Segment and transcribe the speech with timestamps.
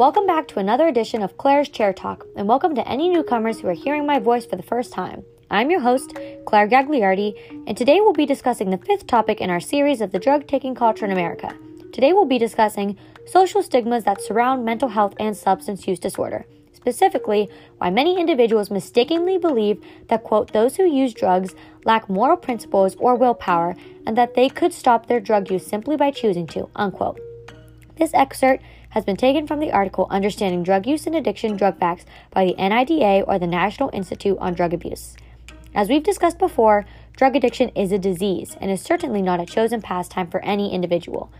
[0.00, 3.68] Welcome back to another edition of Claire's Chair Talk, and welcome to any newcomers who
[3.68, 5.22] are hearing my voice for the first time.
[5.50, 7.34] I'm your host, Claire Gagliardi,
[7.66, 10.74] and today we'll be discussing the fifth topic in our series of the drug taking
[10.74, 11.54] culture in America.
[11.92, 12.96] Today we'll be discussing
[13.26, 16.46] social stigmas that surround mental health and substance use disorder.
[16.72, 21.54] Specifically, why many individuals mistakenly believe that, quote, those who use drugs
[21.84, 23.76] lack moral principles or willpower
[24.06, 27.20] and that they could stop their drug use simply by choosing to, unquote.
[27.98, 32.04] This excerpt has been taken from the article Understanding Drug Use and Addiction Drug Facts
[32.30, 35.16] by the NIDA or the National Institute on Drug Abuse.
[35.74, 36.86] As we've discussed before,
[37.16, 41.30] drug addiction is a disease and is certainly not a chosen pastime for any individual.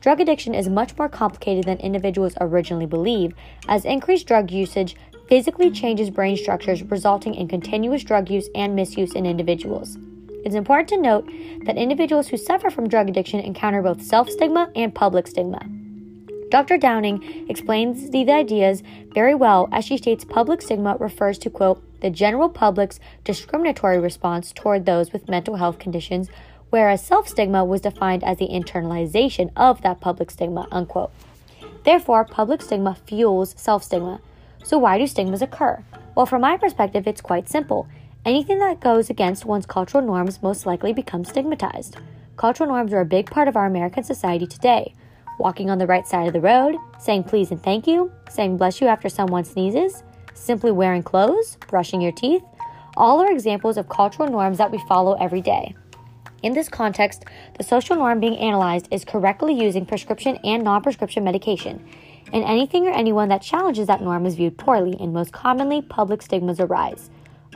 [0.00, 3.34] Drug addiction is much more complicated than individuals originally believe,
[3.68, 4.96] as increased drug usage
[5.28, 9.96] physically changes brain structures, resulting in continuous drug use and misuse in individuals.
[10.44, 11.30] It's important to note
[11.64, 15.66] that individuals who suffer from drug addiction encounter both self stigma and public stigma.
[16.54, 16.78] Dr.
[16.78, 22.10] Downing explains these ideas very well as she states public stigma refers to, quote, the
[22.10, 26.28] general public's discriminatory response toward those with mental health conditions,
[26.70, 31.10] whereas self stigma was defined as the internalization of that public stigma, unquote.
[31.84, 34.20] Therefore, public stigma fuels self stigma.
[34.62, 35.82] So, why do stigmas occur?
[36.14, 37.88] Well, from my perspective, it's quite simple.
[38.24, 41.96] Anything that goes against one's cultural norms most likely becomes stigmatized.
[42.36, 44.94] Cultural norms are a big part of our American society today
[45.38, 48.80] walking on the right side of the road, saying please and thank you, saying bless
[48.80, 50.02] you after someone sneezes,
[50.34, 52.42] simply wearing clothes, brushing your teeth,
[52.96, 55.74] all are examples of cultural norms that we follow every day.
[56.42, 57.24] In this context,
[57.56, 61.84] the social norm being analyzed is correctly using prescription and non prescription medication,
[62.32, 66.22] and anything or anyone that challenges that norm is viewed poorly, and most commonly, public
[66.22, 67.10] stigmas arise.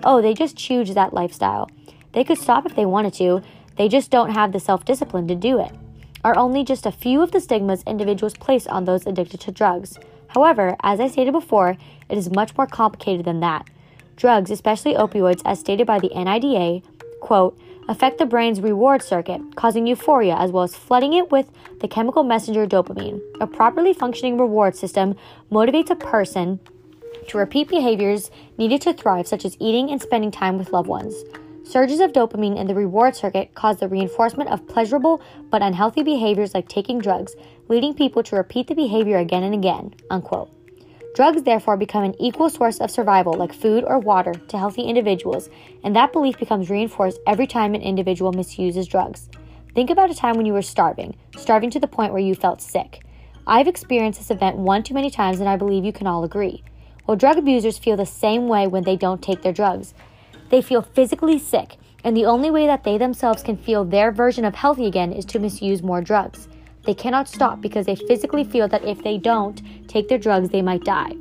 [0.05, 1.71] Oh, they just choose that lifestyle.
[2.13, 3.43] They could stop if they wanted to,
[3.77, 5.73] they just don't have the self discipline to do it
[6.25, 9.99] are only just a few of the stigmas individuals place on those addicted to drugs.
[10.29, 11.77] However, as I stated before,
[12.09, 13.67] it is much more complicated than that.
[14.17, 16.83] Drugs, especially opioids, as stated by the NIDA,
[17.21, 17.59] quote,
[17.89, 22.23] affect the brain's reward circuit, causing euphoria as well as flooding it with the chemical
[22.23, 23.21] messenger dopamine.
[23.41, 25.17] A properly functioning reward system
[25.51, 26.61] motivates a person
[27.29, 31.15] to repeat behaviors needed to thrive, such as eating and spending time with loved ones.
[31.69, 35.21] Surges of dopamine in the reward circuit cause the reinforcement of pleasurable
[35.51, 37.37] but unhealthy behaviors like taking drugs,
[37.69, 39.95] leading people to repeat the behavior again and again.
[40.09, 40.51] Unquote.
[41.15, 45.51] Drugs therefore become an equal source of survival, like food or water, to healthy individuals,
[45.85, 49.29] and that belief becomes reinforced every time an individual misuses drugs.
[49.75, 52.63] Think about a time when you were starving, starving to the point where you felt
[52.63, 53.05] sick.
[53.47, 56.63] I've experienced this event one too many times, and I believe you can all agree.
[57.07, 59.93] Well, drug abusers feel the same way when they don't take their drugs.
[60.51, 64.45] They feel physically sick, and the only way that they themselves can feel their version
[64.45, 66.49] of healthy again is to misuse more drugs.
[66.85, 70.63] They cannot stop because they physically feel that if they don't take their drugs, they
[70.63, 71.13] might die.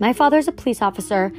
[0.00, 1.32] My father is a police officer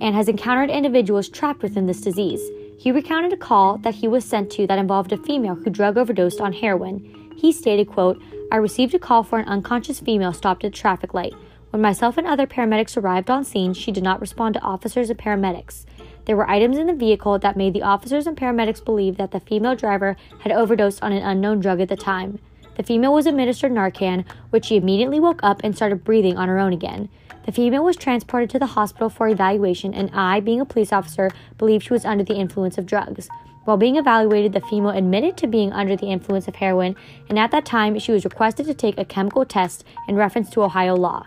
[0.00, 2.40] and has encountered individuals trapped within this disease.
[2.78, 5.98] He recounted a call that he was sent to that involved a female who drug
[5.98, 7.30] overdosed on heroin.
[7.36, 11.12] He stated, quote, I received a call for an unconscious female stopped at a traffic
[11.12, 11.34] light.
[11.70, 15.18] When myself and other paramedics arrived on scene, she did not respond to officers and
[15.18, 15.86] paramedics.
[16.24, 19.38] There were items in the vehicle that made the officers and paramedics believe that the
[19.38, 22.40] female driver had overdosed on an unknown drug at the time.
[22.76, 26.58] The female was administered Narcan, which she immediately woke up and started breathing on her
[26.58, 27.08] own again.
[27.46, 31.30] The female was transported to the hospital for evaluation, and I, being a police officer,
[31.56, 33.28] believed she was under the influence of drugs.
[33.64, 36.96] While being evaluated, the female admitted to being under the influence of heroin,
[37.28, 40.62] and at that time, she was requested to take a chemical test in reference to
[40.62, 41.26] Ohio law.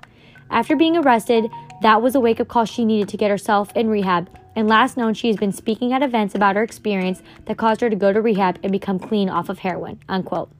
[0.50, 1.50] After being arrested,
[1.82, 4.98] that was a wake up call she needed to get herself in rehab and last
[4.98, 8.14] known she has been speaking at events about her experience that caused her to go
[8.14, 10.00] to rehab and become clean off of heroin.
[10.08, 10.52] Unquote.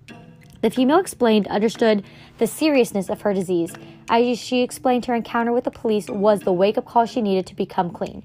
[0.62, 2.04] The female explained understood
[2.38, 3.74] the seriousness of her disease,
[4.10, 7.46] as she explained her encounter with the police was the wake up call she needed
[7.48, 8.24] to become clean.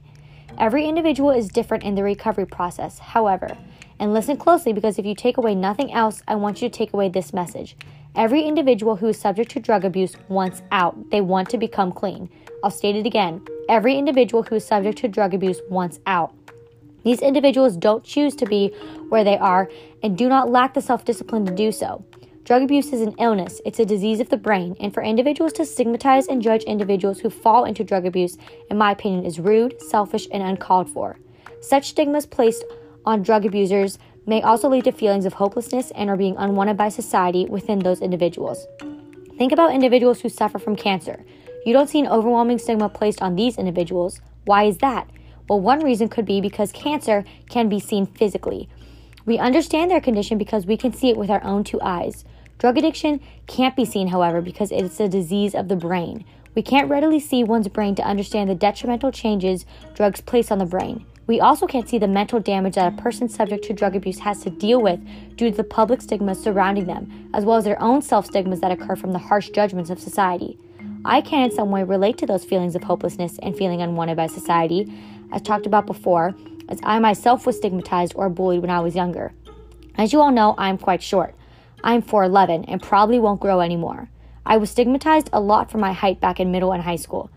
[0.56, 3.56] Every individual is different in the recovery process, however,
[4.00, 6.92] and listen closely because if you take away nothing else, I want you to take
[6.92, 7.76] away this message.
[8.14, 12.28] Every individual who is subject to drug abuse wants out, they want to become clean.
[12.64, 13.44] I'll state it again.
[13.68, 16.34] Every individual who is subject to drug abuse wants out.
[17.04, 18.68] These individuals don't choose to be
[19.08, 19.70] where they are
[20.02, 22.04] and do not lack the self discipline to do so.
[22.44, 25.66] Drug abuse is an illness, it's a disease of the brain, and for individuals to
[25.66, 28.38] stigmatize and judge individuals who fall into drug abuse,
[28.70, 31.18] in my opinion, is rude, selfish, and uncalled for.
[31.60, 32.64] Such stigmas placed
[33.08, 36.90] on drug abusers may also lead to feelings of hopelessness and are being unwanted by
[36.90, 38.66] society within those individuals.
[39.38, 41.24] Think about individuals who suffer from cancer.
[41.64, 44.20] You don't see an overwhelming stigma placed on these individuals.
[44.44, 45.08] Why is that?
[45.48, 48.68] Well, one reason could be because cancer can be seen physically.
[49.24, 52.26] We understand their condition because we can see it with our own two eyes.
[52.58, 56.26] Drug addiction can't be seen, however, because it's a disease of the brain.
[56.54, 59.64] We can't readily see one's brain to understand the detrimental changes
[59.94, 61.06] drugs place on the brain.
[61.28, 64.40] We also can't see the mental damage that a person subject to drug abuse has
[64.44, 64.98] to deal with
[65.36, 68.72] due to the public stigmas surrounding them, as well as their own self stigmas that
[68.72, 70.58] occur from the harsh judgments of society.
[71.04, 74.26] I can in some way relate to those feelings of hopelessness and feeling unwanted by
[74.26, 74.90] society,
[75.30, 76.34] as talked about before,
[76.70, 79.32] as I myself was stigmatized or bullied when I was younger.
[79.96, 81.34] As you all know, I'm quite short.
[81.84, 84.08] I'm 4'11 and probably won't grow anymore.
[84.46, 87.30] I was stigmatized a lot for my height back in middle and high school.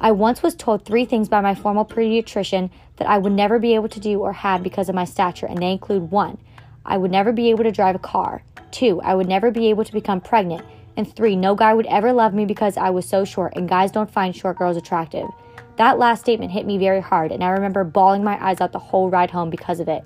[0.00, 3.74] I once was told three things by my former pediatrician that I would never be
[3.74, 6.38] able to do or have because of my stature, and they include one,
[6.84, 9.84] I would never be able to drive a car, two, I would never be able
[9.84, 10.64] to become pregnant,
[10.96, 13.90] and three, no guy would ever love me because I was so short, and guys
[13.90, 15.26] don't find short girls attractive.
[15.76, 18.78] That last statement hit me very hard, and I remember bawling my eyes out the
[18.78, 20.04] whole ride home because of it.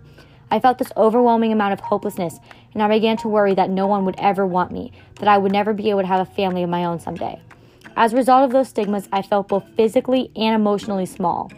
[0.51, 2.39] I felt this overwhelming amount of hopelessness,
[2.73, 5.53] and I began to worry that no one would ever want me, that I would
[5.53, 7.41] never be able to have a family of my own someday.
[7.97, 11.51] As a result of those stigmas, I felt both physically and emotionally small.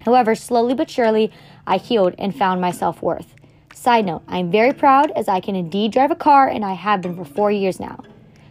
[0.00, 1.32] However, slowly but surely,
[1.66, 3.34] I healed and found my self worth.
[3.74, 6.74] Side note, I am very proud as I can indeed drive a car and I
[6.74, 8.00] have been for four years now.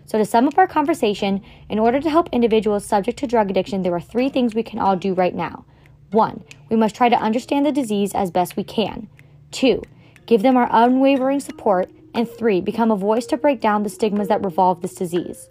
[0.06, 3.81] So, to sum up our conversation, in order to help individuals subject to drug addiction,
[3.81, 5.63] there are three things we can all do right now.
[6.12, 9.07] One, we must try to understand the disease as best we can.
[9.51, 9.81] Two,
[10.25, 11.89] give them our unwavering support.
[12.13, 15.47] And three, become a voice to break down the stigmas that revolve this disease.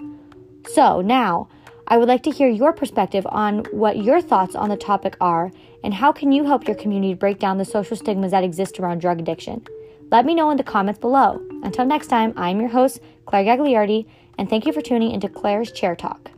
[0.69, 1.49] So, now,
[1.91, 5.51] I would like to hear your perspective on what your thoughts on the topic are
[5.83, 9.01] and how can you help your community break down the social stigmas that exist around
[9.01, 9.67] drug addiction.
[10.09, 11.45] Let me know in the comments below.
[11.65, 14.07] Until next time, I'm your host, Claire Gagliardi,
[14.39, 16.31] and thank you for tuning into Claire's Chair Talk.